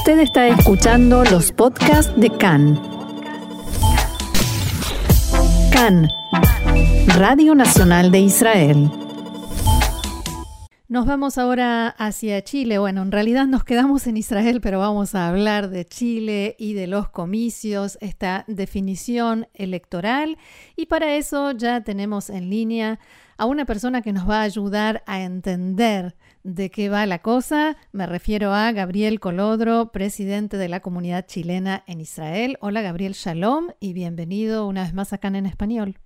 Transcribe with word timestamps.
Usted 0.00 0.20
está 0.20 0.48
escuchando 0.48 1.24
los 1.24 1.52
podcasts 1.52 2.18
de 2.18 2.30
CAN. 2.30 2.80
CAN, 5.70 6.08
Radio 7.18 7.54
Nacional 7.54 8.10
de 8.10 8.20
Israel. 8.20 8.90
Nos 10.88 11.04
vamos 11.04 11.36
ahora 11.36 11.88
hacia 11.88 12.42
Chile. 12.42 12.78
Bueno, 12.78 13.02
en 13.02 13.12
realidad 13.12 13.46
nos 13.46 13.62
quedamos 13.62 14.06
en 14.06 14.16
Israel, 14.16 14.62
pero 14.62 14.78
vamos 14.78 15.14
a 15.14 15.28
hablar 15.28 15.68
de 15.68 15.84
Chile 15.84 16.56
y 16.58 16.72
de 16.72 16.86
los 16.86 17.10
comicios, 17.10 17.98
esta 18.00 18.46
definición 18.48 19.48
electoral. 19.52 20.38
Y 20.76 20.86
para 20.86 21.14
eso 21.16 21.52
ya 21.52 21.82
tenemos 21.82 22.30
en 22.30 22.48
línea 22.48 22.98
a 23.36 23.44
una 23.44 23.66
persona 23.66 24.00
que 24.00 24.14
nos 24.14 24.26
va 24.26 24.40
a 24.40 24.44
ayudar 24.44 25.02
a 25.06 25.20
entender 25.20 26.16
de 26.42 26.70
qué 26.70 26.88
va 26.88 27.06
la 27.06 27.20
cosa. 27.20 27.76
Me 27.92 28.06
refiero 28.06 28.52
a 28.52 28.72
Gabriel 28.72 29.20
Colodro, 29.20 29.92
presidente 29.92 30.56
de 30.56 30.68
la 30.68 30.80
comunidad 30.80 31.26
chilena 31.26 31.84
en 31.86 32.00
Israel. 32.00 32.56
Hola 32.60 32.82
Gabriel, 32.82 33.12
shalom 33.12 33.68
y 33.80 33.92
bienvenido 33.92 34.66
una 34.66 34.82
vez 34.82 34.94
más 34.94 35.12
acá 35.12 35.28
en 35.28 35.46
español. 35.46 35.98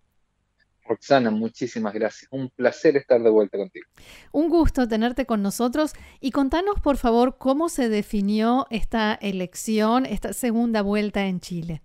Roxana, 0.87 1.30
muchísimas 1.30 1.95
gracias. 1.95 2.29
Un 2.30 2.51
placer 2.51 2.97
estar 2.97 3.23
de 3.23 3.30
vuelta 3.30 3.57
contigo. 3.57 3.87
Un 4.33 4.51
gusto 4.51 4.87
tenerte 4.87 5.24
con 5.24 5.43
nosotros 5.43 5.93
y 6.20 6.30
contanos 6.30 6.80
por 6.80 6.98
favor 6.98 7.38
cómo 7.38 7.69
se 7.69 7.88
definió 7.88 8.66
esta 8.71 9.15
elección, 9.15 10.05
esta 10.05 10.32
segunda 10.35 10.82
vuelta 10.82 11.27
en 11.27 11.41
Chile. 11.41 11.82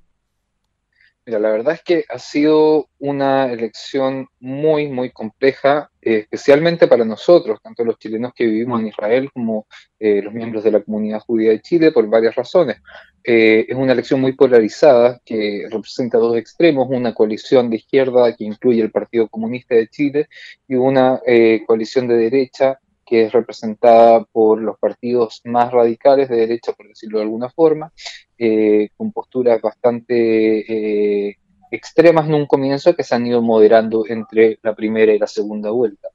La 1.38 1.52
verdad 1.52 1.76
es 1.76 1.84
que 1.84 2.06
ha 2.10 2.18
sido 2.18 2.90
una 2.98 3.52
elección 3.52 4.28
muy, 4.40 4.88
muy 4.88 5.12
compleja, 5.12 5.92
eh, 6.02 6.20
especialmente 6.20 6.88
para 6.88 7.06
nosotros, 7.06 7.60
tanto 7.62 7.84
los 7.84 8.00
chilenos 8.00 8.34
que 8.34 8.46
vivimos 8.46 8.80
en 8.80 8.88
Israel 8.88 9.30
como 9.32 9.68
eh, 10.00 10.22
los 10.24 10.34
miembros 10.34 10.64
de 10.64 10.72
la 10.72 10.82
comunidad 10.82 11.20
judía 11.20 11.52
de 11.52 11.62
Chile, 11.62 11.92
por 11.92 12.08
varias 12.08 12.34
razones. 12.36 12.78
Eh, 13.24 13.68
es 13.70 13.76
una 13.76 13.94
elección 13.94 14.22
muy 14.22 14.34
polarizada 14.34 15.22
que 15.24 15.68
representa 15.70 16.18
dos 16.18 16.36
extremos, 16.36 16.88
una 16.90 17.14
coalición 17.14 17.70
de 17.70 17.76
izquierda 17.78 18.36
que 18.36 18.46
incluye 18.46 18.82
el 18.82 18.92
Partido 18.92 19.28
Comunista 19.28 19.76
de 19.76 19.88
Chile 19.88 20.30
y 20.68 20.76
una 20.76 21.22
coalición 21.68 22.08
de 22.08 22.18
derecha 22.18 22.80
que 23.10 23.24
es 23.24 23.32
representada 23.32 24.24
por 24.24 24.62
los 24.62 24.78
partidos 24.78 25.42
más 25.44 25.72
radicales 25.72 26.30
de 26.30 26.36
derecha, 26.36 26.74
por 26.74 26.88
decirlo 26.88 27.18
de 27.18 27.24
alguna 27.24 27.50
forma, 27.50 27.92
eh, 28.38 28.90
con 28.96 29.12
posturas 29.12 29.60
bastante 29.60 31.30
eh, 31.30 31.38
extremas 31.72 32.28
en 32.28 32.36
un 32.36 32.46
comienzo 32.46 32.96
que 32.96 33.04
se 33.04 33.16
han 33.16 33.26
ido 33.26 33.42
moderando 33.42 34.06
entre 34.08 34.60
la 34.62 34.76
primera 34.76 35.12
y 35.12 35.18
la 35.18 35.26
segunda 35.26 35.72
vuelta. 35.72 36.10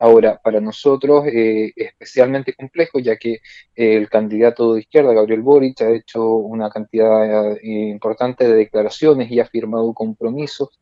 Ahora, 0.00 0.40
para 0.42 0.60
nosotros 0.60 1.24
eh, 1.28 1.72
es 1.76 1.88
especialmente 1.88 2.54
complejo, 2.54 2.98
ya 2.98 3.16
que 3.16 3.38
el 3.76 4.08
candidato 4.08 4.74
de 4.74 4.80
izquierda, 4.80 5.12
Gabriel 5.12 5.42
Boric, 5.42 5.82
ha 5.82 5.90
hecho 5.90 6.26
una 6.34 6.68
cantidad 6.68 7.56
importante 7.62 8.48
de 8.48 8.54
declaraciones 8.54 9.30
y 9.30 9.38
ha 9.38 9.46
firmado 9.46 9.92
compromisos 9.94 10.80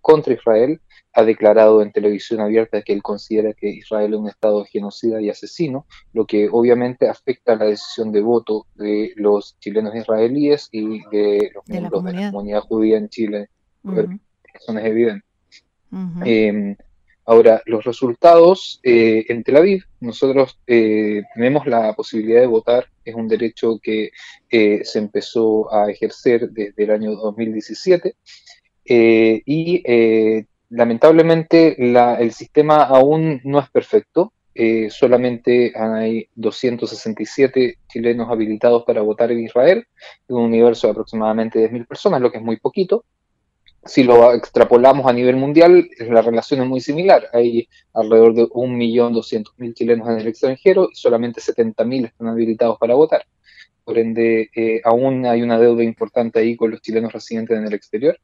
contra 0.00 0.34
Israel 0.34 0.80
ha 1.14 1.24
declarado 1.24 1.82
en 1.82 1.92
televisión 1.92 2.40
abierta 2.40 2.82
que 2.82 2.92
él 2.92 3.02
considera 3.02 3.52
que 3.52 3.68
Israel 3.68 4.14
es 4.14 4.20
un 4.20 4.28
Estado 4.28 4.64
genocida 4.64 5.20
y 5.20 5.28
asesino, 5.28 5.86
lo 6.12 6.26
que 6.26 6.48
obviamente 6.50 7.08
afecta 7.08 7.54
la 7.54 7.66
decisión 7.66 8.12
de 8.12 8.22
voto 8.22 8.66
de 8.74 9.12
los 9.16 9.58
chilenos 9.58 9.94
israelíes 9.94 10.68
y 10.72 11.00
de 11.10 11.50
los 11.54 11.66
miembros 11.68 12.04
de 12.04 12.12
la 12.12 12.30
comunidad 12.30 12.62
judía 12.62 12.96
en 12.96 13.08
Chile. 13.08 13.48
Eso 13.84 14.78
es 14.78 14.84
evidente. 14.84 15.24
Em, 16.24 16.76
ahora, 17.26 17.60
los 17.66 17.84
resultados 17.84 18.80
eh, 18.82 19.26
en 19.28 19.42
Tel 19.42 19.56
Aviv, 19.58 19.84
nosotros 20.00 20.58
eh, 20.66 21.22
tenemos 21.34 21.66
la 21.66 21.94
posibilidad 21.94 22.40
de 22.40 22.46
votar, 22.46 22.86
es 23.04 23.14
un 23.14 23.28
derecho 23.28 23.78
que 23.82 24.10
eh, 24.50 24.80
se 24.84 24.98
empezó 24.98 25.72
a 25.72 25.90
ejercer 25.90 26.48
desde 26.50 26.84
el 26.84 26.90
año 26.90 27.12
2017. 27.16 28.14
y 28.84 29.82
lamentablemente 30.72 31.76
el 31.78 32.32
sistema 32.32 32.84
aún 32.84 33.40
no 33.44 33.60
es 33.60 33.70
perfecto. 33.70 34.32
Eh, 34.54 34.88
solamente 34.90 35.72
hay 35.74 36.28
267 36.34 37.78
chilenos 37.88 38.30
habilitados 38.30 38.84
para 38.84 39.00
votar 39.02 39.32
en 39.32 39.40
Israel, 39.40 39.86
en 40.28 40.36
un 40.36 40.44
universo 40.44 40.86
de 40.86 40.92
aproximadamente 40.92 41.70
10.000 41.70 41.86
personas, 41.86 42.20
lo 42.20 42.30
que 42.30 42.38
es 42.38 42.44
muy 42.44 42.56
poquito. 42.56 43.04
Si 43.84 44.02
lo 44.02 44.32
extrapolamos 44.32 45.06
a 45.06 45.12
nivel 45.12 45.36
mundial, 45.36 45.88
la 45.98 46.22
relación 46.22 46.62
es 46.62 46.68
muy 46.68 46.80
similar. 46.80 47.28
Hay 47.32 47.68
alrededor 47.92 48.34
de 48.34 48.44
1.200.000 48.44 49.74
chilenos 49.74 50.08
en 50.08 50.20
el 50.20 50.26
extranjero 50.26 50.88
y 50.90 50.94
solamente 50.94 51.40
70.000 51.40 52.06
están 52.06 52.28
habilitados 52.28 52.78
para 52.78 52.94
votar. 52.94 53.26
Por 53.84 53.98
ende, 53.98 54.48
eh, 54.54 54.80
aún 54.84 55.26
hay 55.26 55.42
una 55.42 55.58
deuda 55.58 55.82
importante 55.82 56.38
ahí 56.38 56.56
con 56.56 56.70
los 56.70 56.80
chilenos 56.80 57.12
residentes 57.12 57.58
en 57.58 57.66
el 57.66 57.74
exterior 57.74 58.16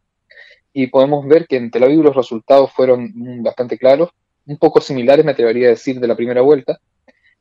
y 0.72 0.88
podemos 0.88 1.26
ver 1.26 1.46
que 1.46 1.56
en 1.56 1.70
Tel 1.70 1.84
Aviv 1.84 2.02
los 2.02 2.16
resultados 2.16 2.72
fueron 2.72 3.12
bastante 3.42 3.78
claros, 3.78 4.10
un 4.46 4.58
poco 4.58 4.80
similares, 4.80 5.24
me 5.24 5.32
atrevería 5.32 5.68
a 5.68 5.70
decir, 5.70 6.00
de 6.00 6.08
la 6.08 6.16
primera 6.16 6.40
vuelta. 6.40 6.80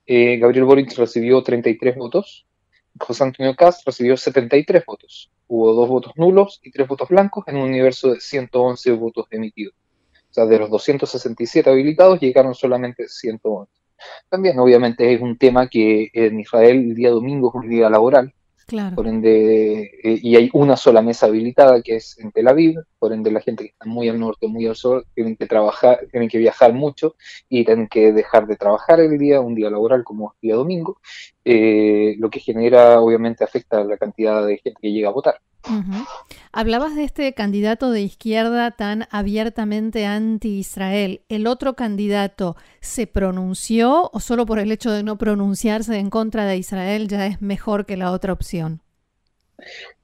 Eh, 0.05 0.38
Gabriel 0.38 0.65
Boric 0.65 0.97
recibió 0.97 1.41
33 1.43 1.95
votos, 1.95 2.45
José 2.99 3.23
Antonio 3.23 3.55
Cast 3.55 3.85
recibió 3.85 4.17
73 4.17 4.85
votos. 4.85 5.29
Hubo 5.47 5.73
dos 5.73 5.88
votos 5.88 6.13
nulos 6.15 6.59
y 6.63 6.71
tres 6.71 6.88
votos 6.88 7.09
blancos 7.09 7.45
en 7.47 7.57
un 7.57 7.63
universo 7.63 8.13
de 8.13 8.19
111 8.19 8.91
votos 8.93 9.27
emitidos. 9.31 9.75
O 10.29 10.33
sea, 10.33 10.45
de 10.45 10.59
los 10.59 10.69
267 10.69 11.69
habilitados 11.69 12.19
llegaron 12.19 12.53
solamente 12.53 13.07
111. 13.07 13.71
También, 14.29 14.59
obviamente, 14.59 15.13
es 15.13 15.21
un 15.21 15.38
tema 15.38 15.67
que 15.67 16.09
en 16.13 16.39
Israel 16.39 16.77
el 16.77 16.95
día 16.95 17.11
domingo 17.11 17.49
es 17.49 17.55
un 17.55 17.69
día 17.69 17.89
laboral, 17.89 18.33
por 18.95 19.07
ende, 19.07 19.91
eh, 20.03 20.19
y 20.22 20.35
hay 20.35 20.50
una 20.51 20.75
sola 20.75 21.01
mesa 21.01 21.28
habilitada 21.28 21.81
que 21.81 21.95
es 21.95 22.17
en 22.19 22.31
Tel 22.31 22.50
Aviv, 22.50 22.81
por 23.00 23.13
ende 23.13 23.31
la 23.31 23.39
gente 23.39 23.63
que 23.63 23.69
está 23.69 23.85
muy 23.85 24.09
al 24.09 24.19
norte, 24.19 24.47
muy 24.47 24.66
al 24.66 24.75
sur, 24.75 25.05
tienen 25.16 25.38
que 25.38 25.45
trabajar, 25.45 26.05
tienen 26.11 26.28
que 26.28 26.38
viajar 26.38 26.73
mucho 26.73 27.16
y 27.47 27.63
tienen 27.63 27.88
que 27.88 28.11
dejar 28.11 28.45
de 28.45 28.57
trabajar 28.57 29.00
el 29.00 29.17
día, 29.17 29.39
un 29.39 29.56
día 29.56 29.69
laboral 29.69 30.03
como 30.03 30.35
día 30.41 30.56
domingo, 30.56 31.00
eh, 31.45 32.16
lo 32.19 32.29
que 32.29 32.41
genera, 32.41 33.00
obviamente, 33.00 33.45
afecta 33.45 33.79
a 33.79 33.85
la 33.85 33.97
cantidad 33.97 34.45
de 34.45 34.57
gente 34.57 34.79
que 34.81 34.91
llega 34.91 35.09
a 35.09 35.13
votar. 35.13 35.39
Hablabas 36.59 36.95
de 36.95 37.03
este 37.03 37.35
candidato 37.35 37.91
de 37.91 38.01
izquierda 38.01 38.72
tan 38.72 39.07
abiertamente 39.12 40.07
anti-Israel. 40.07 41.22
¿El 41.29 41.45
otro 41.45 41.75
candidato 41.75 42.56
se 42.81 43.06
pronunció 43.06 44.09
o 44.12 44.19
solo 44.19 44.47
por 44.47 44.57
el 44.57 44.72
hecho 44.72 44.90
de 44.90 45.03
no 45.03 45.19
pronunciarse 45.19 46.00
en 46.00 46.09
contra 46.09 46.45
de 46.45 46.57
Israel 46.57 47.07
ya 47.07 47.28
es 47.28 47.44
mejor 47.44 47.85
que 47.85 47.95
la 47.95 48.12
otra 48.12 48.34
opción? 48.34 48.81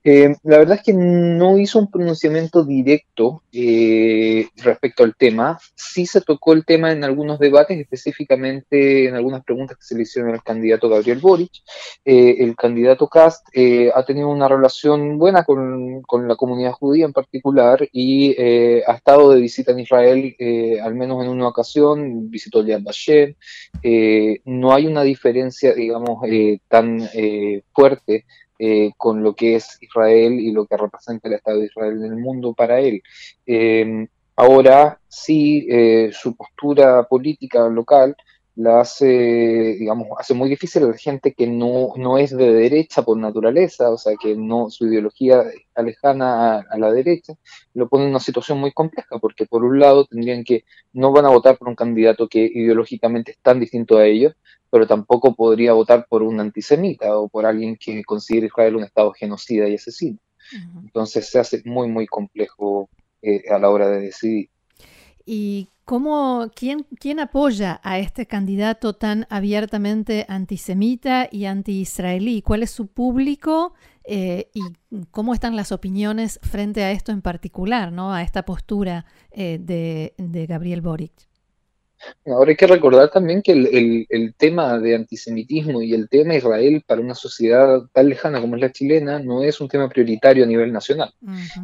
Eh, 0.05 0.35
la 0.43 0.57
verdad 0.57 0.77
es 0.77 0.83
que 0.83 0.93
no 0.93 1.57
hizo 1.57 1.79
un 1.79 1.89
pronunciamiento 1.89 2.65
directo 2.65 3.43
eh, 3.53 4.47
respecto 4.57 5.03
al 5.03 5.15
tema. 5.15 5.57
Sí 5.75 6.05
se 6.05 6.19
tocó 6.19 6.53
el 6.53 6.65
tema 6.65 6.91
en 6.91 7.03
algunos 7.03 7.39
debates, 7.39 7.79
específicamente 7.79 9.07
en 9.07 9.15
algunas 9.15 9.43
preguntas 9.45 9.77
que 9.77 9.85
se 9.85 9.95
le 9.95 10.03
hicieron 10.03 10.33
al 10.33 10.43
candidato 10.43 10.89
Gabriel 10.89 11.19
Boric. 11.19 11.51
Eh, 12.03 12.35
el 12.39 12.55
candidato 12.55 13.07
Cast 13.07 13.47
ha 13.93 14.05
tenido 14.05 14.27
una 14.29 14.47
relación 14.47 15.17
buena 15.17 15.43
con, 15.45 16.01
con, 16.01 16.27
la 16.27 16.35
comunidad 16.35 16.73
judía 16.73 17.05
en 17.05 17.13
particular 17.13 17.87
y 17.91 18.35
ha 18.85 18.93
estado 18.93 19.31
de 19.31 19.39
visita 19.39 19.71
en 19.71 19.79
Israel 19.79 20.35
al 20.83 20.95
menos 20.95 21.23
en 21.23 21.29
una 21.29 21.47
ocasión, 21.47 22.29
visitó 22.29 22.65
Yad 22.65 22.81
Vashem. 22.81 23.35
no 24.45 24.73
hay 24.73 24.87
una 24.87 25.03
diferencia, 25.03 25.73
digamos, 25.73 26.19
tan 26.67 27.07
fuerte 27.73 28.25
eh, 28.65 28.93
con 28.95 29.21
lo 29.21 29.35
que 29.35 29.55
es 29.55 29.77
Israel 29.81 30.39
y 30.39 30.53
lo 30.53 30.65
que 30.65 30.77
representa 30.77 31.27
el 31.27 31.33
Estado 31.33 31.59
de 31.59 31.65
Israel 31.65 31.97
en 31.97 32.13
el 32.13 32.15
mundo 32.17 32.53
para 32.53 32.79
él. 32.79 33.03
Eh, 33.45 34.07
ahora 34.37 35.01
sí, 35.09 35.67
eh, 35.69 36.11
su 36.13 36.33
postura 36.37 37.03
política 37.03 37.67
local 37.67 38.15
la 38.55 38.81
hace, 38.81 39.05
digamos, 39.79 40.07
hace 40.17 40.33
muy 40.35 40.47
difícil 40.47 40.83
a 40.83 40.87
la 40.87 40.97
gente 40.97 41.33
que 41.33 41.47
no, 41.47 41.93
no 41.95 42.17
es 42.19 42.35
de 42.35 42.53
derecha 42.53 43.01
por 43.01 43.17
naturaleza, 43.17 43.89
o 43.89 43.97
sea, 43.97 44.13
que 44.15 44.35
no 44.35 44.69
su 44.69 44.85
ideología 44.85 45.41
está 45.41 45.81
lejana 45.81 46.59
a, 46.59 46.77
la 46.77 46.91
derecha, 46.91 47.33
lo 47.73 47.89
pone 47.89 48.03
en 48.03 48.11
una 48.11 48.19
situación 48.19 48.59
muy 48.59 48.71
compleja, 48.71 49.17
porque 49.19 49.47
por 49.47 49.63
un 49.63 49.79
lado 49.79 50.05
tendrían 50.05 50.43
que, 50.43 50.65
no 50.93 51.11
van 51.11 51.25
a 51.25 51.29
votar 51.29 51.57
por 51.57 51.67
un 51.67 51.75
candidato 51.75 52.27
que 52.27 52.39
ideológicamente 52.45 53.31
es 53.31 53.39
tan 53.39 53.59
distinto 53.59 53.97
a 53.97 54.05
ellos, 54.05 54.35
pero 54.69 54.85
tampoco 54.85 55.35
podría 55.35 55.73
votar 55.73 56.05
por 56.07 56.21
un 56.21 56.39
antisemita 56.39 57.17
o 57.17 57.29
por 57.29 57.45
alguien 57.45 57.75
que 57.77 58.03
considere 58.03 58.47
Israel 58.47 58.75
un 58.75 58.83
Estado 58.83 59.11
genocida 59.13 59.67
y 59.67 59.75
asesino. 59.75 60.19
Entonces 60.83 61.29
se 61.29 61.39
hace 61.39 61.61
muy, 61.65 61.87
muy 61.87 62.05
complejo 62.05 62.89
eh, 63.21 63.43
a 63.49 63.57
la 63.57 63.69
hora 63.69 63.87
de 63.87 64.01
decidir. 64.01 64.49
¿Y 65.25 65.69
cómo, 65.85 66.49
quién, 66.55 66.85
quién 66.99 67.19
apoya 67.19 67.79
a 67.83 67.99
este 67.99 68.25
candidato 68.25 68.93
tan 68.93 69.27
abiertamente 69.29 70.25
antisemita 70.29 71.27
y 71.31 71.45
anti-israelí? 71.45 72.41
¿Cuál 72.41 72.63
es 72.63 72.71
su 72.71 72.87
público 72.87 73.73
eh, 74.03 74.49
y 74.53 74.61
cómo 75.11 75.33
están 75.33 75.55
las 75.55 75.71
opiniones 75.71 76.39
frente 76.43 76.83
a 76.83 76.91
esto 76.91 77.11
en 77.11 77.21
particular, 77.21 77.91
¿no? 77.91 78.13
a 78.13 78.21
esta 78.21 78.43
postura 78.43 79.05
eh, 79.31 79.59
de, 79.61 80.13
de 80.17 80.45
Gabriel 80.45 80.81
Boric? 80.81 81.32
Ahora 82.25 82.51
hay 82.51 82.55
que 82.55 82.67
recordar 82.67 83.09
también 83.09 83.41
que 83.41 83.51
el, 83.51 84.33
tema 84.37 84.79
de 84.79 84.95
antisemitismo 84.95 85.81
y 85.81 85.93
el 85.93 86.09
tema 86.09 86.35
Israel 86.35 86.83
para 86.85 87.01
una 87.01 87.15
sociedad 87.15 87.81
tan 87.91 88.09
lejana 88.09 88.41
como 88.41 88.55
es 88.55 88.61
la 88.61 88.71
chilena 88.71 89.19
no 89.19 89.43
es 89.43 89.59
un 89.61 89.67
tema 89.67 89.89
prioritario 89.89 90.43
a 90.43 90.47
nivel 90.47 90.71
nacional. 90.71 91.13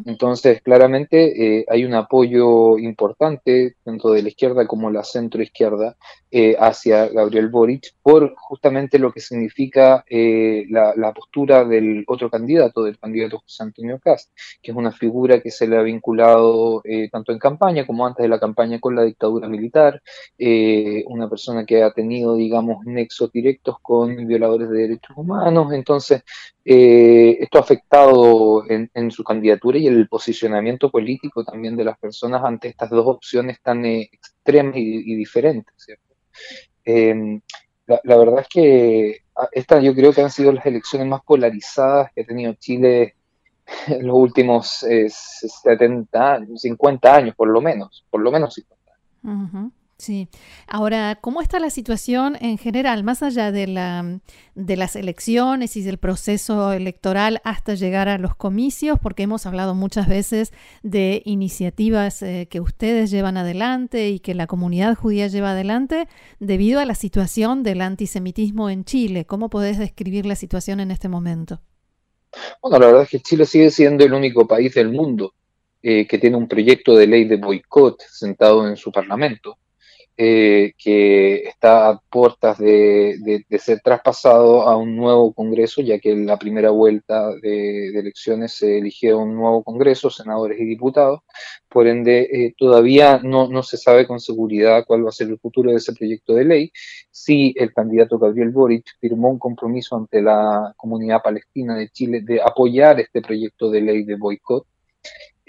Entonces, 0.06 0.62
claramente 0.62 1.60
eh, 1.60 1.66
hay 1.70 1.86
un 1.86 1.94
apoyo 1.94 2.78
importante, 2.78 3.76
tanto 3.84 4.12
de 4.12 4.22
la 4.22 4.30
izquierda 4.30 4.68
como 4.68 4.92
la 4.92 5.04
centroizquierda, 5.04 5.96
eh, 6.32 6.56
hacia 6.60 7.08
Gabriel 7.08 7.50
Boric 7.50 7.96
por 8.04 8.36
justamente 8.36 9.00
lo 9.00 9.12
que 9.12 9.20
significa 9.20 10.04
eh, 10.08 10.66
la, 10.70 11.14
postura 11.14 11.66
del 11.66 12.04
otro 12.08 12.30
candidato, 12.30 12.84
del 12.84 13.00
candidato 13.00 13.40
José 13.40 13.64
Antonio 13.64 14.00
Cast, 14.00 14.32
que 14.62 14.72
es 14.72 14.78
una 14.78 14.92
figura 14.92 15.42
que 15.42 15.50
se 15.52 15.68
le 15.68 15.78
ha 15.78 15.82
vinculado 15.82 16.84
tanto 17.12 17.32
en 17.32 17.40
campaña 17.40 17.86
como 17.86 18.06
antes 18.06 18.24
de 18.24 18.30
la 18.30 18.40
campaña 18.40 18.80
con 18.80 18.96
la 18.96 19.04
dictadura 19.04 19.48
militar, 19.48 20.02
eh, 20.38 21.04
una 21.08 21.30
persona 21.30 21.66
que 21.66 21.84
ha 21.84 21.92
tenido, 21.92 22.36
digamos, 22.36 22.86
nexos 22.86 23.30
directos 23.32 23.76
con 23.82 24.16
violadores 24.26 24.70
de 24.70 24.82
derechos 24.84 25.18
humanos. 25.18 25.74
Entonces, 25.74 26.24
eh, 26.64 27.38
esto 27.42 27.58
ha 27.58 27.62
afectado 27.62 28.64
en, 28.70 29.12
su 29.12 29.24
candidatura 29.24 29.78
y 29.78 29.88
el 29.88 30.08
posicionamiento 30.08 30.90
político 30.90 31.44
también 31.44 31.76
de 31.76 31.84
las 31.84 31.98
personas 32.00 32.42
ante 32.44 32.70
estas 32.70 32.90
dos 32.90 33.06
opciones 33.08 33.60
tan 33.62 33.86
eh, 33.86 34.10
extremas 34.12 34.76
y, 34.78 35.16
diferentes, 35.16 35.88
em, 36.86 37.42
la, 37.86 38.18
verdad 38.18 38.40
es 38.42 38.48
que 38.48 39.18
ah, 39.36 39.50
estas 39.52 39.84
yo 39.84 39.94
creo 39.94 40.14
que 40.14 40.22
han 40.22 40.32
sido 40.32 40.54
las 40.54 40.66
elecciones 40.66 41.08
más 41.08 41.22
polarizadas 41.24 42.12
que 42.14 42.22
ha 42.22 42.26
tenido 42.26 42.54
Chile 42.54 43.16
en 43.88 44.08
los 44.08 44.16
últimos 44.16 44.86
70, 44.88 46.46
50 46.56 47.16
años, 47.16 47.36
por 47.36 47.50
lo 47.50 47.60
menos, 47.60 48.06
por 48.10 48.22
lo 48.22 48.32
menos 48.32 48.54
50 48.54 48.92
años. 49.24 49.74
Sí. 50.00 50.30
Ahora, 50.66 51.18
¿cómo 51.20 51.42
está 51.42 51.60
la 51.60 51.70
situación 51.70 52.38
en 52.40 52.58
general, 52.58 53.04
más 53.04 53.22
allá 53.22 53.52
de, 53.52 53.68
la, 53.68 54.22
de 54.56 54.78
las 54.78 54.96
elecciones 54.96 55.76
y 55.76 55.82
del 55.82 55.98
proceso 55.98 56.72
electoral 56.72 57.42
hasta 57.44 57.74
llegar 57.74 58.08
a 58.08 58.18
los 58.18 58.34
comicios? 58.34 58.98
Porque 58.98 59.24
hemos 59.24 59.46
hablado 59.46 59.76
muchas 59.76 60.08
veces 60.08 60.54
de 60.84 61.22
iniciativas 61.26 62.22
eh, 62.22 62.48
que 62.50 62.62
ustedes 62.62 63.12
llevan 63.12 63.36
adelante 63.36 64.08
y 64.08 64.20
que 64.20 64.36
la 64.36 64.48
comunidad 64.48 64.96
judía 64.96 65.28
lleva 65.28 65.52
adelante 65.52 66.08
debido 66.40 66.80
a 66.80 66.86
la 66.86 66.96
situación 66.96 67.62
del 67.62 67.82
antisemitismo 67.82 68.70
en 68.70 68.86
Chile. 68.86 69.26
¿Cómo 69.26 69.50
podés 69.50 69.78
describir 69.78 70.26
la 70.26 70.38
situación 70.38 70.80
en 70.80 70.92
este 70.92 71.10
momento? 71.10 71.60
Bueno, 72.62 72.80
la 72.80 72.86
verdad 72.86 73.04
es 73.04 73.10
que 73.10 73.20
Chile 73.20 73.46
sigue 73.46 73.70
siendo 73.70 74.06
el 74.06 74.14
único 74.14 74.48
país 74.48 74.74
del 74.76 74.94
mundo 74.94 75.34
eh, 75.84 76.08
que 76.08 76.18
tiene 76.18 76.38
un 76.38 76.48
proyecto 76.48 76.96
de 76.96 77.06
ley 77.06 77.26
de 77.26 77.36
boicot 77.36 78.02
sentado 78.04 78.66
en 78.66 78.78
su 78.78 78.94
parlamento 78.94 79.58
eh, 80.22 80.74
que 80.78 81.48
está 81.48 81.92
a 81.92 81.98
puertas 81.98 82.58
de, 82.58 83.46
ser 83.58 83.80
traspasado 83.80 84.64
a 84.64 84.76
un 84.76 84.98
nuevo 84.98 85.32
Congreso, 85.34 85.82
ya 85.82 85.98
que 85.98 86.12
en 86.12 86.26
la 86.26 86.38
primera 86.38 86.72
vuelta 86.72 87.34
de, 87.42 87.88
elecciones 87.98 88.52
se 88.52 88.80
eligió 88.80 89.20
un 89.20 89.36
nuevo 89.36 89.64
Congreso, 89.64 90.10
senadores 90.10 90.60
y 90.60 90.66
diputados. 90.66 91.22
Por 91.70 91.88
ende, 91.88 92.28
eh, 92.34 92.54
todavía 92.58 93.22
no, 93.24 93.48
no, 93.48 93.64
se 93.64 93.78
sabe 93.78 94.06
con 94.06 94.20
seguridad 94.20 94.84
cuál 94.86 95.06
va 95.06 95.10
a 95.10 95.14
ser 95.14 95.30
el 95.30 95.40
futuro 95.40 95.72
de 95.72 95.78
ese 95.78 95.94
proyecto 95.94 96.34
de 96.34 96.44
ley. 96.44 96.72
Sí, 97.10 97.54
el 97.56 97.74
candidato 97.74 98.20
Gabriel 98.20 98.50
Boric 98.50 98.98
firmó 99.00 99.30
un 99.30 99.40
compromiso 99.40 99.96
ante 99.96 100.22
la 100.22 100.74
comunidad 100.76 101.22
palestina 101.24 101.78
de 101.78 101.88
Chile 101.92 102.20
de 102.24 102.42
apoyar 102.42 103.00
este 103.00 103.22
proyecto 103.22 103.72
de 103.72 103.80
ley 103.80 104.04
de 104.04 104.18
boicot 104.18 104.68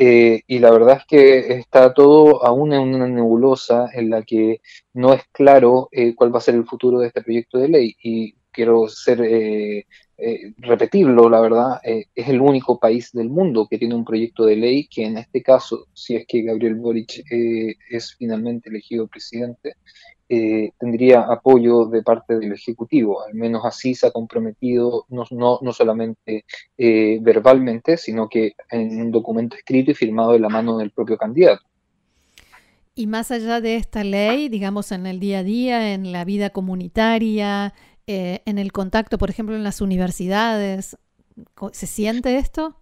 eh, 0.02 0.44
y 0.46 0.60
la 0.60 0.70
verdad 0.70 0.96
es 0.96 1.04
que 1.04 1.52
está 1.58 1.92
todo 1.92 2.42
aún 2.42 2.72
en 2.72 2.94
una 2.94 3.06
nebulosa 3.06 3.90
en 3.92 4.08
la 4.08 4.22
que 4.22 4.62
no 4.94 5.12
es 5.12 5.24
claro 5.30 5.90
eh, 5.92 6.14
cuál 6.14 6.34
va 6.34 6.38
a 6.38 6.40
ser 6.40 6.54
el 6.54 6.64
futuro 6.64 7.00
de 7.00 7.08
este 7.08 7.20
proyecto 7.20 7.58
de 7.58 7.68
ley. 7.68 7.96
Y 8.02 8.34
quiero 8.50 8.88
ser 8.88 9.20
eh, 9.20 9.84
repetirlo, 10.56 11.28
la 11.28 11.42
verdad, 11.42 11.80
es 11.84 12.28
el 12.28 12.40
único 12.40 12.78
país 12.78 13.12
del 13.12 13.28
mundo 13.28 13.66
que 13.68 13.76
tiene 13.76 13.94
un 13.94 14.06
proyecto 14.06 14.46
de 14.46 14.56
ley 14.56 14.88
que 14.88 15.04
en 15.04 15.18
este 15.18 15.42
caso, 15.42 15.86
si 15.92 16.16
es 16.16 16.26
que 16.26 16.42
Gabriel 16.42 16.76
Boric 16.76 17.22
es 17.28 18.14
finalmente 18.16 18.70
elegido 18.70 19.06
presidente, 19.06 19.74
eh, 20.32 20.70
tendría 20.78 21.22
apoyo 21.22 21.86
de 21.86 22.04
parte 22.04 22.38
del 22.38 22.52
Ejecutivo. 22.52 23.20
Al 23.26 23.34
menos 23.34 23.64
así 23.64 23.96
se 23.96 24.06
ha 24.06 24.12
comprometido 24.12 25.04
no, 25.08 25.24
no, 25.60 25.72
solamente 25.72 26.44
eh, 26.78 27.18
verbalmente, 27.20 27.96
sino 27.96 28.28
que 28.28 28.52
en 28.70 29.00
un 29.00 29.10
documento 29.10 29.56
escrito 29.56 29.90
y 29.90 29.94
firmado 29.94 30.30
de 30.30 30.38
la 30.38 30.48
mano 30.48 30.78
del 30.78 30.92
propio 30.92 31.18
candidato. 31.18 31.64
Y 32.94 33.08
más 33.08 33.32
allá 33.32 33.60
de 33.60 33.74
esta 33.74 34.04
ley, 34.04 34.48
digamos, 34.48 34.92
en 34.92 35.08
el 35.08 35.18
día 35.18 35.40
a 35.40 35.42
día, 35.42 35.94
en 35.94 36.12
la 36.12 36.24
vida 36.24 36.50
comunitaria, 36.50 37.74
eh, 38.06 38.42
en 38.44 38.58
el 38.58 38.70
contacto, 38.70 39.18
por 39.18 39.30
ejemplo, 39.30 39.56
en 39.56 39.64
las 39.64 39.80
universidades, 39.80 40.96
¿se 41.72 41.86
siente 41.88 42.38
esto? 42.38 42.76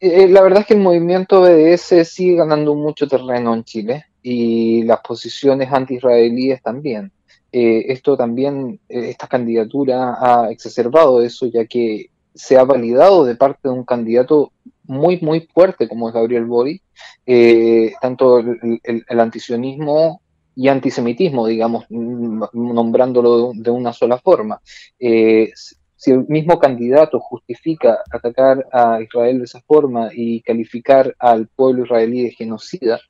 la 0.00 0.42
verdad 0.42 0.60
es 0.60 0.66
que 0.66 0.74
el 0.74 0.80
movimiento 0.80 1.40
BDS 1.40 2.08
sigue 2.08 2.36
ganando 2.36 2.74
mucho 2.76 3.08
terreno 3.08 3.52
en 3.52 3.64
Chile 3.64 4.04
y 4.30 4.82
las 4.82 5.00
posiciones 5.00 5.72
anti-israelíes 5.72 6.60
también. 6.60 7.12
Eh, 7.50 7.86
esto 7.88 8.14
también, 8.14 8.78
eh, 8.86 9.08
esta 9.08 9.26
candidatura 9.26 10.18
ha 10.20 10.50
exacerbado 10.50 11.22
eso, 11.22 11.46
ya 11.46 11.64
que 11.64 12.10
se 12.34 12.58
ha 12.58 12.64
validado 12.64 13.24
de 13.24 13.36
parte 13.36 13.68
de 13.68 13.70
un 13.70 13.84
candidato 13.84 14.52
muy, 14.84 15.18
muy 15.22 15.48
fuerte 15.54 15.88
como 15.88 16.08
es 16.08 16.14
Gabriel 16.14 16.44
Boric, 16.44 16.82
eh, 17.24 17.94
tanto 18.02 18.38
el, 18.38 19.20
antisionismo 19.20 20.20
y 20.54 20.68
antisemitismo, 20.68 21.46
digamos, 21.46 21.86
nombrándolo 21.88 23.52
de, 23.54 23.70
una 23.70 23.94
sola 23.94 24.18
forma. 24.18 24.60
si 24.98 26.10
el 26.10 26.26
mismo 26.28 26.58
candidato 26.58 27.18
justifica 27.18 28.02
atacar 28.10 28.66
a 28.72 29.00
Israel 29.00 29.38
de 29.38 29.44
esa 29.44 29.62
forma 29.62 30.10
y 30.12 30.42
calificar 30.42 31.14
al 31.18 31.48
pueblo 31.48 31.84
israelí 31.84 32.24
de 32.24 32.30
genocida, 32.32 33.00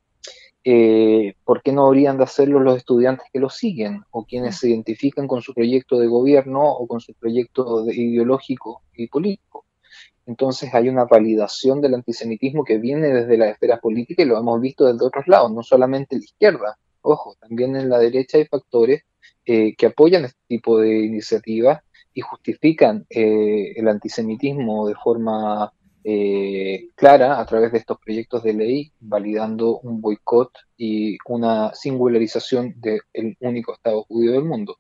eh, 0.71 1.35
¿por 1.45 1.63
qué 1.63 1.73
no 1.73 1.87
habrían 1.87 2.19
de 2.19 2.25
hacerlo 2.25 2.61
los 2.61 2.77
estudiantes 2.77 3.27
que 3.33 3.41
lo 3.41 3.49
siguen 3.49 4.03
o 4.11 4.27
quienes 4.27 4.59
se 4.59 4.69
identifican 4.69 5.27
con 5.27 5.41
su 5.41 5.55
proyecto 5.55 5.99
de 5.99 6.09
gobierno 6.09 6.61
o 6.63 6.87
con 6.87 7.01
su 7.01 7.15
proyecto 7.15 7.91
ideológico 7.91 8.83
y 8.95 9.07
político? 9.07 9.65
Entonces 10.27 10.75
hay 10.75 10.91
una 10.91 11.07
validación 11.07 11.81
del 11.81 11.95
antisemitismo 11.95 12.65
que 12.65 12.77
viene 12.77 13.09
desde 13.09 13.39
la 13.39 13.49
esfera 13.49 13.81
política 13.81 14.23
y 14.23 14.27
lo 14.27 14.39
hemos 14.39 14.61
visto 14.61 14.85
desde 14.85 15.07
otros 15.07 15.27
lados, 15.27 15.51
no 15.51 15.63
solamente 15.63 16.17
la 16.17 16.25
izquierda. 16.25 16.79
Ojo, 17.01 17.35
también 17.41 17.75
en 17.75 17.89
la 17.89 17.99
derecha 17.99 18.37
hay 18.37 18.45
factores 18.45 19.05
eh, 19.47 19.75
que 19.75 19.87
apoyan 19.87 20.27
este 20.27 20.41
tipo 20.49 20.81
de 20.81 21.03
iniciativas 21.03 21.81
y 22.13 22.21
justifican 22.21 23.07
eh, 23.09 23.73
el 23.75 23.89
antisemitismo 23.89 24.87
de 24.87 24.97
forma 24.97 25.73
eh, 26.05 26.89
clara 26.95 27.41
a 27.41 27.47
través 27.47 27.73
de 27.73 27.79
estos 27.79 27.99
proyectos 27.99 28.43
de 28.43 28.55
ley, 28.55 28.93
validando 29.01 29.79
un 29.81 30.01
boicot 30.01 30.51
y 30.77 31.19
una 31.27 31.75
singularización 31.75 32.75
del 32.81 33.01
único 33.41 33.75
Estado 33.75 34.05
judío 34.05 34.33
del 34.33 34.45
mundo. 34.45 34.77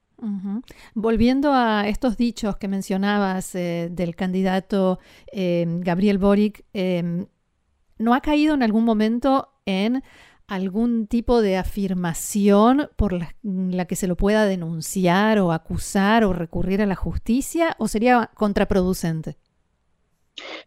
Volviendo 0.94 1.52
a 1.52 1.86
estos 1.86 2.16
dichos 2.16 2.56
que 2.56 2.66
mencionabas 2.66 3.54
eh, 3.54 3.88
del 3.90 4.16
candidato 4.16 4.98
eh, 5.32 5.64
Gabriel 5.80 6.18
Boric, 6.18 6.64
¿no 7.98 8.14
ha 8.14 8.20
caído 8.20 8.54
en 8.54 8.62
algún 8.62 8.84
momento 8.84 9.48
en 9.64 10.02
algún 10.48 11.06
tipo 11.06 11.42
de 11.42 11.58
afirmación 11.58 12.88
por 12.96 13.12
la, 13.12 13.84
que 13.84 13.96
se 13.96 14.08
lo 14.08 14.16
pueda 14.16 14.46
denunciar 14.46 15.38
o 15.38 15.52
acusar 15.52 16.24
o 16.24 16.32
recurrir 16.32 16.80
a 16.80 16.86
la 16.86 16.96
justicia 16.96 17.76
o 17.78 17.86
sería 17.86 18.30
contraproducente? 18.34 19.36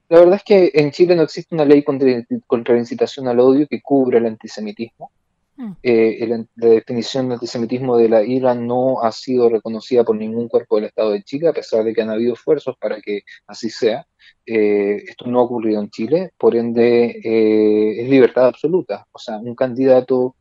La 0.09 0.19
verdad 0.19 0.35
es 0.35 0.43
que 0.43 0.71
en 0.73 0.91
Chile 0.91 1.15
no 1.15 1.23
existe 1.23 1.55
una 1.55 1.65
ley 1.65 1.83
contra, 1.83 2.73
la 2.73 2.79
incitación 2.79 3.27
al 3.27 3.39
odio 3.39 3.67
que 3.67 3.81
cubra 3.81 4.17
el 4.17 4.25
antisemitismo. 4.25 5.11
Mm. 5.57 5.71
Eh, 5.83 6.27
la 6.27 6.45
definición 6.55 7.27
de 7.27 7.35
antisemitismo 7.35 7.97
de 7.97 8.09
la 8.09 8.23
IRA 8.23 8.55
no 8.55 9.01
ha 9.01 9.11
sido 9.11 9.49
reconocida 9.49 10.03
por 10.03 10.15
ningún 10.15 10.47
cuerpo 10.47 10.75
del 10.75 10.85
Estado 10.85 11.11
de 11.11 11.23
Chile, 11.23 11.49
a 11.49 11.53
pesar 11.53 11.83
de 11.83 11.93
que 11.93 12.01
han 12.01 12.09
habido 12.09 12.33
esfuerzos 12.33 12.75
para 12.77 13.01
que 13.01 13.21
así 13.47 13.69
sea. 13.69 14.05
Eh, 14.45 15.03
esto 15.07 15.27
no 15.27 15.39
ha 15.39 15.43
ocurrido 15.43 15.81
en 15.81 15.89
Chile, 15.89 16.31
por 16.37 16.55
ende 16.55 17.21
eh, 17.23 18.01
es 18.01 18.09
libertad 18.09 18.47
absoluta. 18.47 19.07
O 19.11 19.19
sea, 19.19 19.37
un 19.37 19.55
candidato 19.55 20.35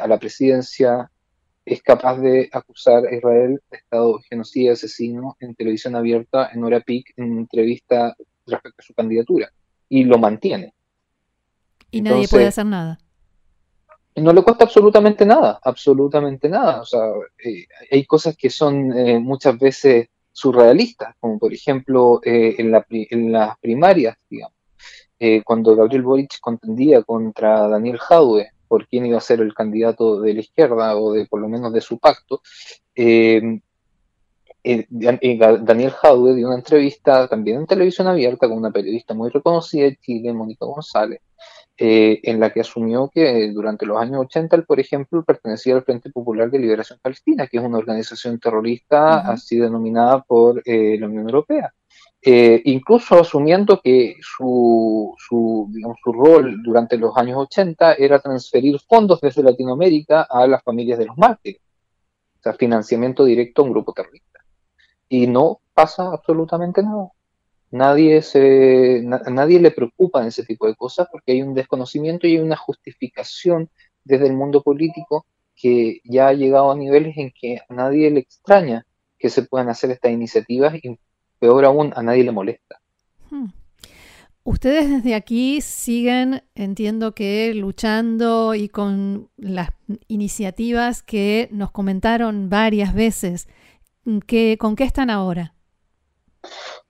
a 0.00 0.06
la 0.06 0.18
presidencia 0.18 1.10
es 1.64 1.82
capaz 1.82 2.18
de 2.18 2.48
acusar 2.52 3.06
a 3.06 3.14
Israel 3.14 3.60
de 3.70 3.76
Estado 3.76 4.18
genocida, 4.28 4.72
asesino, 4.72 5.36
en 5.40 5.54
televisión 5.54 5.94
abierta, 5.94 6.50
en 6.52 6.64
hora 6.64 6.80
peak, 6.80 7.12
en 7.16 7.38
entrevista 7.38 8.16
respecto 8.50 8.80
a 8.80 8.84
su 8.84 8.94
candidatura 8.94 9.50
y 9.88 10.04
lo 10.04 10.18
mantiene. 10.18 10.74
Y 11.90 12.02
nadie 12.02 12.28
puede 12.28 12.46
hacer 12.46 12.66
nada. 12.66 12.98
No 14.16 14.32
le 14.32 14.42
cuesta 14.42 14.64
absolutamente 14.64 15.24
nada, 15.24 15.60
absolutamente 15.62 16.48
nada. 16.48 16.80
O 16.80 16.84
sea, 16.84 17.00
eh, 17.44 17.66
hay 17.90 18.04
cosas 18.04 18.36
que 18.36 18.50
son 18.50 18.92
eh, 18.96 19.18
muchas 19.18 19.58
veces 19.58 20.08
surrealistas, 20.32 21.14
como 21.18 21.38
por 21.38 21.52
ejemplo 21.52 22.20
eh, 22.24 22.56
en, 22.58 22.70
la, 22.70 22.86
en, 22.88 23.32
las 23.32 23.58
primarias, 23.58 24.16
digamos, 24.28 24.56
cuando 25.44 25.76
Gabriel 25.76 26.02
Boric 26.02 26.40
contendía 26.40 27.02
contra 27.02 27.68
Daniel 27.68 27.98
Jadwe 27.98 28.52
por 28.70 28.86
quién 28.86 29.04
iba 29.04 29.18
a 29.18 29.20
ser 29.20 29.40
el 29.40 29.52
candidato 29.52 30.20
de 30.20 30.32
la 30.32 30.40
izquierda 30.42 30.96
o 30.96 31.12
de 31.12 31.26
por 31.26 31.40
lo 31.40 31.48
menos 31.48 31.72
de 31.72 31.80
su 31.80 31.98
pacto, 31.98 32.40
eh, 32.94 33.60
eh, 34.62 34.86
Daniel 34.90 35.90
Jadwe 35.92 36.34
dio 36.34 36.48
una 36.48 36.56
entrevista 36.56 37.26
también 37.28 37.58
en 37.58 37.66
televisión 37.66 38.06
abierta 38.08 38.46
con 38.48 38.58
una 38.58 38.70
periodista 38.70 39.14
muy 39.14 39.30
reconocida 39.30 39.84
de 39.84 39.96
Chile, 39.96 40.32
Mónica 40.34 40.66
González, 40.66 41.20
eh, 41.78 42.20
en 42.22 42.40
la 42.40 42.50
que 42.50 42.60
asumió 42.60 43.08
que 43.08 43.50
durante 43.52 43.86
los 43.86 43.98
años 43.98 44.20
80 44.20 44.56
él, 44.56 44.64
por 44.64 44.78
ejemplo, 44.78 45.24
pertenecía 45.24 45.74
al 45.74 45.84
Frente 45.84 46.10
Popular 46.10 46.50
de 46.50 46.58
Liberación 46.58 46.98
Palestina, 47.00 47.46
que 47.46 47.56
es 47.56 47.64
una 47.64 47.78
organización 47.78 48.38
terrorista 48.38 49.20
así 49.20 49.56
denominada 49.58 50.22
por 50.22 50.62
eh, 50.66 50.98
la 50.98 51.06
Unión 51.06 51.24
Europea. 51.24 51.72
incluso 52.22 53.18
asumiendo 53.18 53.80
que 53.82 54.16
su, 54.20 55.14
su, 55.16 55.70
su 56.04 56.12
rol 56.12 56.62
durante 56.62 56.98
los 56.98 57.16
años 57.16 57.38
80 57.38 57.94
era 57.94 58.18
transferir 58.18 58.78
fondos 58.80 59.20
desde 59.22 59.42
Latinoamérica 59.42 60.26
a 60.28 60.46
las 60.46 60.62
familias 60.62 60.98
de 60.98 61.06
los 61.06 61.16
mártires, 61.16 61.62
o 62.40 62.42
sea, 62.42 62.52
financiamiento 62.54 63.24
directo 63.24 63.62
a 63.62 63.64
un 63.64 63.72
grupo 63.72 63.92
terrorista 63.94 64.29
y 65.10 65.26
no 65.26 65.60
pasa 65.74 66.10
absolutamente 66.12 66.82
nada. 66.82 67.10
Nadie, 67.72 68.22
se, 68.22 69.02
nadie 69.02 69.60
le 69.60 69.70
preocupa 69.70 70.22
en 70.22 70.28
ese 70.28 70.44
tipo 70.44 70.66
de 70.66 70.74
cosas 70.74 71.08
porque 71.12 71.32
hay 71.32 71.42
un 71.42 71.54
desconocimiento 71.54 72.26
y 72.26 72.36
hay 72.36 72.38
una 72.38 72.56
justificación 72.56 73.68
desde 74.04 74.28
el 74.28 74.32
mundo 74.32 74.62
político 74.62 75.26
que 75.54 76.00
ya 76.04 76.28
ha 76.28 76.32
llegado 76.32 76.70
a 76.70 76.76
niveles 76.76 77.16
en 77.18 77.32
que 77.38 77.60
a 77.68 77.74
nadie 77.74 78.10
le 78.10 78.20
extraña 78.20 78.86
que 79.18 79.28
se 79.28 79.42
puedan 79.42 79.68
hacer 79.68 79.90
estas 79.90 80.12
iniciativas 80.12 80.74
y 80.82 80.98
peor 81.38 81.64
aún 81.64 81.92
a 81.94 82.02
nadie 82.02 82.24
le 82.24 82.32
molesta. 82.32 82.80
Hmm. 83.30 83.48
Ustedes 84.42 84.88
desde 84.88 85.14
aquí 85.14 85.60
siguen, 85.60 86.42
entiendo 86.54 87.14
que 87.14 87.52
luchando 87.54 88.54
y 88.54 88.68
con 88.68 89.28
las 89.36 89.70
iniciativas 90.08 91.02
que 91.02 91.48
nos 91.52 91.70
comentaron 91.70 92.48
varias 92.48 92.94
veces 92.94 93.48
¿Con 94.04 94.20
qué 94.76 94.84
están 94.84 95.10
ahora? 95.10 95.54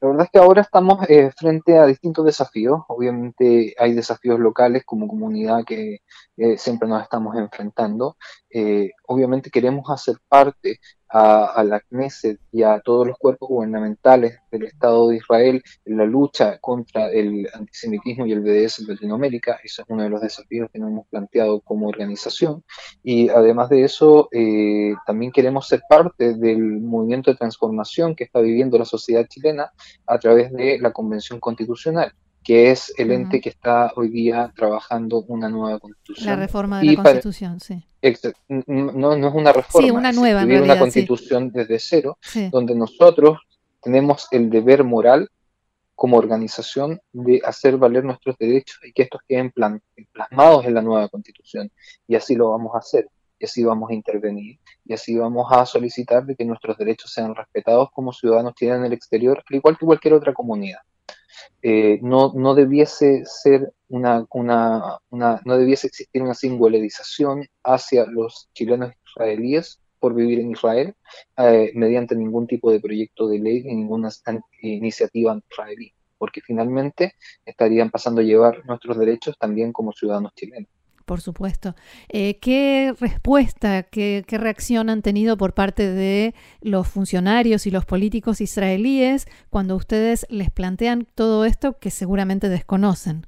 La 0.00 0.08
verdad 0.08 0.24
es 0.24 0.30
que 0.30 0.38
ahora 0.38 0.62
estamos 0.62 0.98
eh, 1.08 1.30
frente 1.36 1.76
a 1.76 1.86
distintos 1.86 2.24
desafíos. 2.24 2.82
Obviamente 2.88 3.74
hay 3.78 3.92
desafíos 3.92 4.38
locales 4.38 4.84
como 4.84 5.08
comunidad 5.08 5.64
que 5.64 6.00
eh, 6.36 6.56
siempre 6.56 6.88
nos 6.88 7.02
estamos 7.02 7.36
enfrentando. 7.36 8.16
Eh, 8.48 8.92
obviamente 9.10 9.50
queremos 9.50 9.90
hacer 9.90 10.16
parte 10.28 10.78
a, 11.08 11.64
la 11.64 11.80
Knesset 11.80 12.38
y 12.52 12.62
a 12.62 12.78
todos 12.78 13.08
los 13.08 13.18
cuerpos 13.18 13.48
gubernamentales 13.48 14.38
del 14.52 14.62
Estado 14.62 15.08
de 15.08 15.16
Israel 15.16 15.62
en 15.84 15.96
la 15.96 16.04
lucha 16.04 16.58
contra 16.58 17.10
el 17.10 17.48
antisemitismo 17.52 18.26
y 18.26 18.32
el 18.32 18.40
BDS 18.40 18.78
en 18.78 18.86
Latinoamérica. 18.86 19.58
Ese 19.64 19.82
es 19.82 19.88
uno 19.88 20.04
de 20.04 20.10
los 20.10 20.20
desafíos 20.20 20.70
que 20.72 20.78
nos 20.78 20.90
hemos 20.90 21.08
planteado 21.08 21.60
como 21.60 21.88
organización. 21.88 22.62
Y 23.02 23.28
además 23.30 23.68
de 23.68 23.82
eso, 23.82 24.28
eh, 24.30 24.94
también 25.04 25.32
queremos 25.32 25.66
ser 25.66 25.82
parte 25.88 26.34
del 26.34 26.62
movimiento 26.62 27.32
de 27.32 27.36
transformación 27.36 28.14
que 28.14 28.22
está 28.22 28.38
viviendo 28.38 28.78
la 28.78 28.84
sociedad 28.84 29.26
chilena 29.26 29.72
a 30.06 30.18
través 30.20 30.52
de 30.52 30.78
la 30.78 30.92
Convención 30.92 31.40
Constitucional 31.40 32.14
que 32.42 32.70
es 32.70 32.92
el 32.96 33.12
ente 33.12 33.40
que 33.40 33.50
está 33.50 33.92
hoy 33.96 34.08
día 34.08 34.52
trabajando 34.56 35.24
una 35.28 35.48
nueva 35.48 35.78
constitución. 35.78 36.26
La 36.26 36.36
reforma 36.36 36.80
de 36.80 36.86
la 36.86 37.02
constitución, 37.02 37.60
sí. 37.60 37.84
No, 38.48 39.16
no, 39.16 39.28
es 39.28 39.34
una 39.34 39.52
reforma, 39.52 39.86
sí, 39.86 39.90
una 39.90 40.12
nueva, 40.12 40.42
es 40.44 40.62
una 40.62 40.78
constitución 40.78 41.50
desde 41.50 41.78
cero, 41.78 42.18
donde 42.50 42.74
nosotros 42.74 43.38
tenemos 43.82 44.26
el 44.30 44.48
deber 44.48 44.84
moral 44.84 45.30
como 45.94 46.16
organización 46.16 46.98
de 47.12 47.42
hacer 47.44 47.76
valer 47.76 48.04
nuestros 48.04 48.38
derechos 48.38 48.80
y 48.84 48.92
que 48.92 49.02
estos 49.02 49.20
queden 49.28 49.52
plasmados 49.52 50.64
en 50.64 50.72
la 50.72 50.80
nueva 50.80 51.08
constitución. 51.08 51.70
Y 52.08 52.14
así 52.14 52.36
lo 52.36 52.52
vamos 52.52 52.74
a 52.74 52.78
hacer, 52.78 53.06
y 53.38 53.44
así 53.44 53.62
vamos 53.62 53.90
a 53.90 53.94
intervenir, 53.94 54.58
y 54.86 54.94
así 54.94 55.14
vamos 55.18 55.46
a 55.50 55.66
solicitar 55.66 56.24
de 56.24 56.36
que 56.36 56.46
nuestros 56.46 56.78
derechos 56.78 57.12
sean 57.12 57.34
respetados 57.34 57.90
como 57.92 58.14
ciudadanos 58.14 58.54
tienen 58.54 58.78
en 58.78 58.86
el 58.86 58.92
exterior, 58.94 59.44
al 59.46 59.56
igual 59.56 59.76
que 59.76 59.84
cualquier 59.84 60.14
otra 60.14 60.32
comunidad. 60.32 60.78
Eh, 61.62 61.98
no, 62.02 62.32
no 62.34 62.54
debiese 62.54 63.22
ser 63.24 63.72
una, 63.88 64.26
una, 64.30 65.00
no 65.10 65.56
debiese 65.56 65.88
existir 65.88 66.22
una 66.22 66.34
singularización 66.34 67.46
hacia 67.64 68.06
los 68.06 68.48
chilenos 68.52 68.92
israelíes 69.06 69.80
por 69.98 70.14
vivir 70.14 70.40
en 70.40 70.52
Israel 70.52 70.94
eh, 71.36 71.72
mediante 71.74 72.16
ningún 72.16 72.46
tipo 72.46 72.72
de 72.72 72.80
proyecto 72.80 73.28
de 73.28 73.38
ley 73.38 73.62
ni 73.62 73.74
ninguna 73.74 74.08
iniciativa 74.62 75.38
israelí, 75.50 75.92
porque 76.16 76.40
finalmente 76.40 77.14
estarían 77.44 77.90
pasando 77.90 78.22
a 78.22 78.24
llevar 78.24 78.64
nuestros 78.64 78.98
derechos 78.98 79.36
también 79.38 79.72
como 79.72 79.92
ciudadanos 79.92 80.32
chilenos 80.34 80.70
por 81.10 81.20
supuesto. 81.20 81.74
Eh, 82.08 82.38
¿Qué 82.38 82.94
respuesta, 83.00 83.82
qué, 83.82 84.24
reacción 84.28 84.88
han 84.90 85.02
tenido 85.02 85.36
por 85.36 85.54
parte 85.54 85.90
de 85.90 86.36
los 86.60 86.86
funcionarios 86.86 87.66
y 87.66 87.72
los 87.72 87.84
políticos 87.84 88.40
israelíes 88.40 89.26
cuando 89.48 89.74
ustedes 89.74 90.24
les 90.30 90.52
plantean 90.52 91.08
todo 91.16 91.44
esto 91.46 91.80
que 91.80 91.90
seguramente 91.90 92.48
desconocen? 92.48 93.26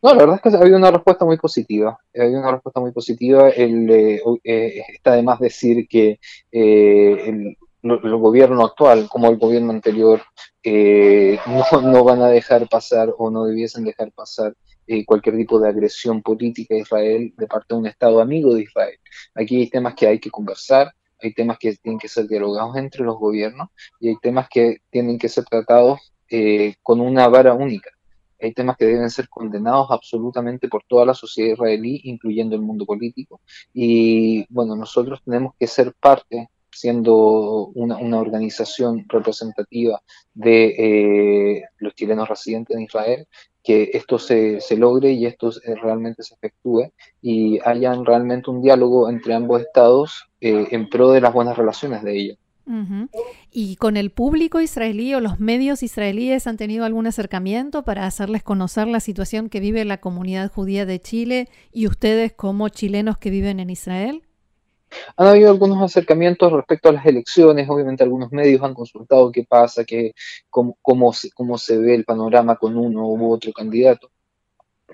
No, 0.00 0.14
la 0.14 0.20
verdad 0.20 0.36
es 0.36 0.50
que 0.50 0.56
ha 0.56 0.60
habido 0.62 0.78
una 0.78 0.90
respuesta 0.90 1.26
muy 1.26 1.36
positiva. 1.36 1.98
Ha 2.18 2.22
habido 2.22 2.40
una 2.40 2.52
respuesta 2.52 2.80
muy 2.80 2.92
positiva. 2.92 3.50
El, 3.50 3.90
eh, 3.90 4.22
eh, 4.42 4.82
está 4.94 5.12
de 5.12 5.22
más 5.22 5.40
decir 5.40 5.86
que 5.86 6.20
el, 6.52 7.54
gobierno 7.82 8.64
actual, 8.64 9.10
como 9.10 9.28
el 9.28 9.36
gobierno 9.36 9.72
anterior, 9.72 10.22
no, 10.64 12.04
van 12.04 12.22
a 12.22 12.28
dejar 12.28 12.66
pasar 12.66 13.12
o 13.18 13.30
no 13.30 13.44
debiesen 13.44 13.84
dejar 13.84 14.10
pasar 14.12 14.54
eh, 14.86 15.04
cualquier 15.04 15.36
tipo 15.36 15.60
de 15.60 15.68
agresión 15.68 16.22
política 16.22 16.74
a 16.74 16.78
Israel 16.78 17.32
de 17.36 17.46
parte 17.46 17.74
de 17.74 17.80
un 17.80 17.86
Estado 17.86 18.20
amigo 18.20 18.54
de 18.54 18.62
Israel. 18.62 18.98
Aquí 19.34 19.60
hay 19.60 19.70
temas 19.70 19.94
que 19.94 20.06
hay 20.06 20.18
que 20.18 20.30
conversar, 20.30 20.92
hay 21.20 21.32
temas 21.32 21.58
que 21.58 21.76
tienen 21.76 21.98
que 21.98 22.08
ser 22.08 22.26
dialogados 22.26 22.76
entre 22.76 23.04
los 23.04 23.16
gobiernos 23.16 23.68
y 24.00 24.08
hay 24.08 24.16
temas 24.20 24.48
que 24.48 24.78
tienen 24.90 25.18
que 25.18 25.28
ser 25.28 25.44
tratados 25.44 26.00
eh, 26.28 26.74
con 26.82 27.00
una 27.00 27.28
vara 27.28 27.54
única. 27.54 27.90
Hay 28.40 28.52
temas 28.52 28.76
que 28.76 28.86
deben 28.86 29.08
ser 29.08 29.28
condenados 29.28 29.88
absolutamente 29.90 30.68
por 30.68 30.82
toda 30.88 31.06
la 31.06 31.14
sociedad 31.14 31.52
israelí, 31.52 32.00
incluyendo 32.04 32.56
el 32.56 32.62
mundo 32.62 32.84
político. 32.84 33.40
Y 33.72 34.44
bueno, 34.52 34.74
nosotros 34.74 35.20
tenemos 35.24 35.54
que 35.58 35.68
ser 35.68 35.94
parte 35.94 36.50
siendo 36.72 37.66
una, 37.74 38.18
organización 38.18 39.04
representativa 39.08 40.02
de 40.34 41.56
eh, 41.58 41.62
los 41.78 41.94
chilenos 41.94 42.28
residentes 42.28 42.76
en 42.76 42.82
Israel, 42.82 43.28
que 43.62 43.90
esto 43.92 44.18
se, 44.18 44.60
se 44.60 44.76
logre 44.76 45.12
y 45.12 45.26
esto 45.26 45.50
realmente 45.82 46.22
se 46.22 46.34
efectúe 46.34 46.90
y 47.20 47.60
hayan 47.64 48.04
realmente 48.04 48.50
un 48.50 48.60
diálogo 48.60 49.08
entre 49.08 49.34
ambos 49.34 49.60
estados 49.60 50.28
eh, 50.40 50.68
en 50.72 50.88
pro 50.88 51.12
de 51.12 51.20
las 51.20 51.32
buenas 51.32 51.56
relaciones 51.56 52.02
de 52.02 52.18
ellos. 52.18 52.38
¿Y 53.50 53.76
con 53.76 53.96
el 53.96 54.10
público 54.10 54.60
israelí 54.60 55.14
o 55.14 55.20
los 55.20 55.40
medios 55.40 55.82
israelíes 55.82 56.46
han 56.46 56.56
tenido 56.56 56.84
algún 56.84 57.06
acercamiento 57.06 57.82
para 57.82 58.06
hacerles 58.06 58.42
conocer 58.42 58.86
la 58.86 59.00
situación 59.00 59.48
que 59.48 59.60
vive 59.60 59.84
la 59.84 60.00
comunidad 60.00 60.50
judía 60.50 60.86
de 60.86 61.00
Chile 61.00 61.48
y 61.72 61.86
ustedes 61.86 62.32
como 62.32 62.68
chilenos 62.68 63.18
que 63.18 63.30
viven 63.30 63.60
en 63.60 63.70
Israel? 63.70 64.22
Han 65.16 65.26
habido 65.26 65.50
algunos 65.50 65.82
acercamientos 65.82 66.52
respecto 66.52 66.88
a 66.88 66.92
las 66.92 67.06
elecciones, 67.06 67.68
obviamente 67.68 68.02
algunos 68.02 68.32
medios 68.32 68.62
han 68.62 68.74
consultado 68.74 69.32
qué 69.32 69.44
pasa, 69.44 69.84
qué, 69.84 70.12
cómo, 70.50 70.76
cómo, 70.82 71.12
se, 71.12 71.30
cómo 71.32 71.58
se 71.58 71.78
ve 71.78 71.94
el 71.94 72.04
panorama 72.04 72.56
con 72.56 72.76
uno 72.76 73.06
u 73.06 73.32
otro 73.32 73.52
candidato, 73.52 74.10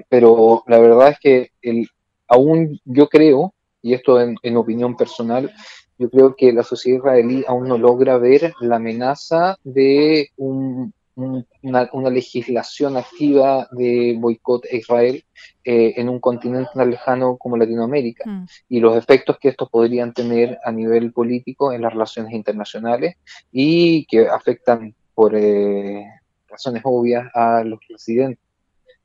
pero 0.08 0.62
la 0.66 0.78
verdad 0.78 1.10
es 1.10 1.18
que 1.18 1.50
el, 1.62 1.88
aún 2.28 2.80
yo 2.84 3.08
creo, 3.08 3.54
y 3.82 3.94
esto 3.94 4.20
en, 4.20 4.36
en 4.42 4.56
opinión 4.56 4.96
personal, 4.96 5.52
yo 5.98 6.10
creo 6.10 6.36
que 6.36 6.52
la 6.52 6.62
sociedad 6.62 6.98
israelí 6.98 7.44
aún 7.48 7.68
no 7.68 7.76
logra 7.76 8.18
ver 8.18 8.52
la 8.60 8.76
amenaza 8.76 9.58
de 9.64 10.30
un, 10.36 10.92
una, 11.18 12.10
legislación 12.10 12.96
activa 12.96 13.68
de 13.72 14.16
boicot 14.18 14.64
a 14.72 14.76
Israel 14.76 15.24
eh, 15.64 15.94
en 15.96 16.08
un 16.08 16.20
continente 16.20 16.70
tan 16.74 16.90
lejano 16.90 17.36
como 17.36 17.56
Latinoamérica 17.56 18.24
mm. 18.24 18.46
y 18.68 18.80
los 18.80 18.96
efectos 18.96 19.38
que 19.38 19.48
estos 19.48 19.68
podrían 19.68 20.12
tener 20.12 20.58
a 20.64 20.70
nivel 20.70 21.12
político 21.12 21.72
en 21.72 21.82
las 21.82 21.92
relaciones 21.92 22.32
internacionales 22.32 23.16
y 23.50 24.06
que 24.06 24.28
afectan 24.28 24.94
por 25.14 25.34
eh, 25.34 26.04
razones 26.46 26.82
obvias 26.84 27.26
a 27.34 27.64
los 27.64 27.80
residentes 27.88 28.44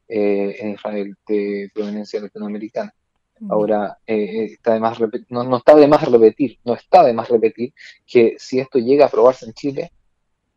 eh, 0.08 0.56
en 0.60 0.72
Israel 0.72 1.16
de 1.28 1.72
proveniencia 1.74 2.22
latinoamericana. 2.22 2.94
Mm. 3.40 3.52
Ahora, 3.52 3.98
está 4.06 4.76
de 4.76 4.80
más 4.80 5.00
no, 5.30 5.44
no 5.44 5.58
está 5.58 5.76
de 5.76 5.88
más 5.88 6.04
repetir, 6.10 6.60
no 6.64 6.76
está 6.76 7.04
de 7.04 7.14
más 7.14 7.28
repetir 7.28 7.74
que 8.06 8.36
si 8.38 8.60
esto 8.60 8.78
llega 8.78 9.06
a 9.06 9.08
aprobarse 9.08 9.46
en 9.48 9.54
Chile, 9.54 9.92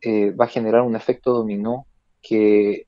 eh, 0.01 0.31
va 0.31 0.45
a 0.45 0.49
generar 0.49 0.81
un 0.81 0.95
efecto 0.95 1.33
dominó 1.33 1.85
que 2.21 2.87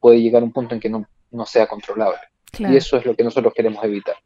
puede 0.00 0.20
llegar 0.20 0.42
a 0.42 0.44
un 0.44 0.52
punto 0.52 0.74
en 0.74 0.80
que 0.80 0.90
no, 0.90 1.06
sea 1.46 1.66
controlable. 1.66 2.18
Y 2.58 2.76
eso 2.76 2.96
es 2.96 3.04
lo 3.04 3.14
que 3.14 3.24
nosotros 3.24 3.52
queremos 3.54 3.82
evitar. 3.84 4.16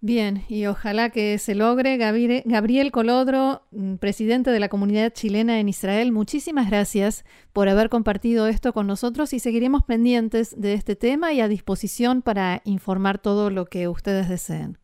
Bien, 0.00 0.44
y 0.48 0.66
ojalá 0.66 1.10
que 1.10 1.38
se 1.38 1.56
logre. 1.56 1.96
Gabriel 1.96 2.92
Colodro, 2.92 3.62
mm, 3.72 3.96
presidente 3.96 4.52
de 4.52 4.60
la 4.60 4.68
comunidad 4.68 5.12
chilena 5.12 5.58
en 5.58 5.68
Israel, 5.68 6.12
muchísimas 6.12 6.68
gracias 6.70 7.24
por 7.52 7.68
haber 7.68 7.88
compartido 7.88 8.46
esto 8.46 8.72
con 8.72 8.86
nosotros 8.86 9.32
y 9.32 9.40
seguiremos 9.40 9.82
pendientes 9.82 10.54
de 10.56 10.74
este 10.74 10.94
tema 10.94 11.32
y 11.32 11.40
a 11.40 11.48
disposición 11.48 12.22
para 12.22 12.62
informar 12.64 13.18
todo 13.18 13.50
lo 13.50 13.66
que 13.66 13.88
ustedes 13.88 14.28
deseen. 14.28 14.78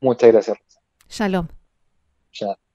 Muchas 0.00 0.32
gracias. 0.32 0.58
Shalom. 1.08 1.46
Shalom. 2.32 2.65